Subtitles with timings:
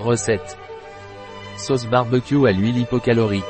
[0.00, 0.56] Recette.
[1.56, 3.42] Sauce barbecue à l'huile hypocalorique.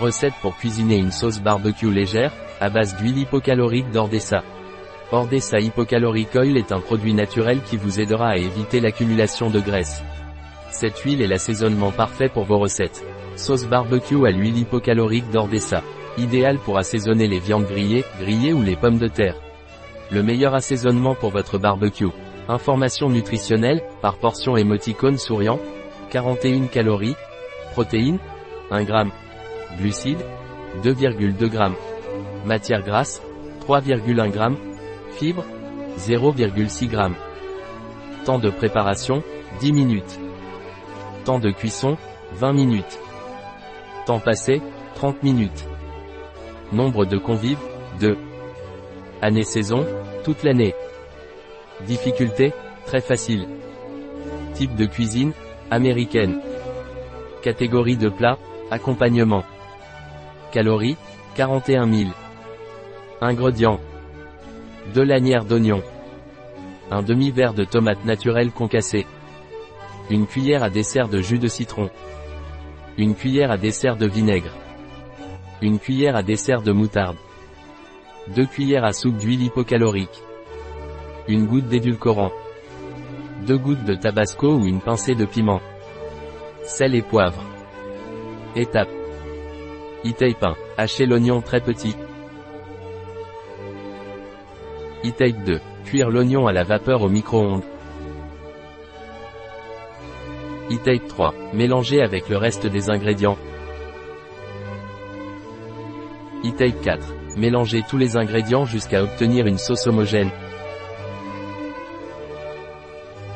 [0.00, 4.42] Recette pour cuisiner une sauce barbecue légère, à base d'huile hypocalorique d'Ordessa.
[5.12, 10.02] Ordessa Hypocaloric Oil est un produit naturel qui vous aidera à éviter l'accumulation de graisse.
[10.70, 13.04] Cette huile est l'assaisonnement parfait pour vos recettes.
[13.36, 15.82] Sauce barbecue à l'huile hypocalorique d'Ordessa.
[16.16, 19.36] Idéal pour assaisonner les viandes grillées, grillées ou les pommes de terre.
[20.10, 22.08] Le meilleur assaisonnement pour votre barbecue.
[22.48, 25.58] Information nutritionnelle, par portion émoticône souriant.
[26.10, 27.16] 41 calories.
[27.72, 28.18] Protéines.
[28.70, 28.92] 1 g.
[29.78, 30.24] Glucides.
[30.84, 31.58] 2,2 g.
[32.44, 33.20] Matière grasse.
[33.66, 34.56] 3,1 g.
[35.16, 35.44] Fibres.
[35.98, 36.96] 0,6 g.
[38.24, 39.24] Temps de préparation.
[39.60, 40.20] 10 minutes.
[41.24, 41.96] Temps de cuisson.
[42.34, 43.00] 20 minutes.
[44.06, 44.62] Temps passé.
[44.94, 45.66] 30 minutes.
[46.72, 47.58] Nombre de convives.
[47.98, 48.16] 2.
[49.20, 49.84] Année-saison.
[50.22, 50.74] Toute l'année.
[51.84, 52.52] Difficulté,
[52.86, 53.46] très facile.
[54.54, 55.32] Type de cuisine,
[55.70, 56.40] américaine.
[57.42, 58.38] Catégorie de plat,
[58.70, 59.44] accompagnement.
[60.52, 60.96] Calories,
[61.34, 62.10] 41 000.
[63.20, 63.78] Ingrédients.
[64.94, 65.82] 2 lanières d'oignons.
[66.90, 69.06] Un demi-verre de tomates naturelles concassées.
[70.08, 71.90] Une cuillère à dessert de jus de citron.
[72.96, 74.52] Une cuillère à dessert de vinaigre.
[75.60, 77.18] Une cuillère à dessert de moutarde.
[78.34, 80.22] 2 cuillères à soupe d'huile hypocalorique.
[81.28, 82.30] Une goutte d'édulcorant.
[83.48, 85.60] 2 gouttes de tabasco ou une pincée de piment.
[86.62, 87.42] Sel et poivre.
[88.54, 88.88] Étape.
[90.04, 90.54] E-tape 1.
[90.78, 91.96] Hacher l'oignon très petit.
[95.04, 95.60] E-tape 2.
[95.84, 97.64] Cuire l'oignon à la vapeur au micro-ondes.
[100.70, 101.34] E-tape 3.
[101.54, 103.36] Mélanger avec le reste des ingrédients.
[106.44, 107.14] E-tape 4.
[107.36, 110.30] Mélanger tous les ingrédients jusqu'à obtenir une sauce homogène.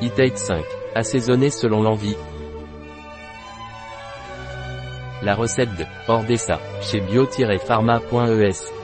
[0.03, 0.65] E-tape 5.
[0.95, 2.17] Assaisonner selon l'envie.
[5.23, 8.80] La recette de Ordessa, chez bio-pharma.es.